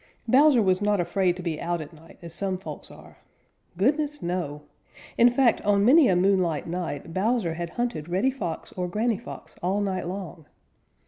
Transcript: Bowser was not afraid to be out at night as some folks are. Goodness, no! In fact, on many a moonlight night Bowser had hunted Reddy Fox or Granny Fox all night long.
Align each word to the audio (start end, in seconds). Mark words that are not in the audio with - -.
Bowser 0.27 0.63
was 0.63 0.81
not 0.81 0.99
afraid 0.99 1.35
to 1.35 1.43
be 1.43 1.61
out 1.61 1.79
at 1.79 1.93
night 1.93 2.17
as 2.23 2.33
some 2.33 2.57
folks 2.57 2.89
are. 2.89 3.17
Goodness, 3.77 4.19
no! 4.19 4.63
In 5.15 5.29
fact, 5.29 5.61
on 5.61 5.85
many 5.85 6.07
a 6.07 6.15
moonlight 6.15 6.65
night 6.65 7.13
Bowser 7.13 7.53
had 7.53 7.69
hunted 7.69 8.09
Reddy 8.09 8.31
Fox 8.31 8.71
or 8.73 8.87
Granny 8.87 9.19
Fox 9.19 9.55
all 9.61 9.79
night 9.79 10.07
long. 10.07 10.47